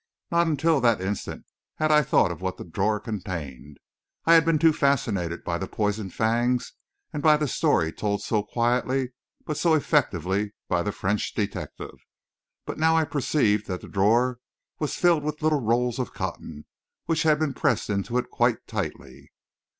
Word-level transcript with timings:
Not 0.31 0.47
until 0.47 0.81
that 0.81 0.99
instant 0.99 1.45
had 1.75 1.91
I 1.91 2.01
thought 2.01 2.31
of 2.31 2.41
what 2.41 2.57
the 2.57 2.63
drawer 2.63 2.99
contained; 2.99 3.77
I 4.25 4.33
had 4.33 4.43
been 4.45 4.57
too 4.57 4.73
fascinated 4.73 5.43
by 5.43 5.59
the 5.59 5.67
poisoned 5.67 6.11
fangs 6.15 6.73
and 7.13 7.21
by 7.21 7.37
the 7.37 7.47
story 7.47 7.93
told 7.93 8.23
so 8.23 8.41
quietly 8.41 9.11
but 9.45 9.57
so 9.57 9.75
effectively 9.75 10.55
by 10.67 10.81
the 10.81 10.91
French 10.91 11.35
detective; 11.35 11.99
but 12.65 12.79
now 12.79 12.97
I 12.97 13.03
perceived 13.05 13.67
that 13.67 13.81
the 13.81 13.87
drawer 13.87 14.39
was 14.79 14.95
filled 14.95 15.21
with 15.23 15.43
little 15.43 15.61
rolls 15.61 15.99
of 15.99 16.15
cotton, 16.15 16.65
which 17.05 17.21
had 17.21 17.37
been 17.37 17.53
pressed 17.53 17.87
into 17.87 18.17
it 18.17 18.31
quite 18.31 18.65
tightly. 18.65 19.29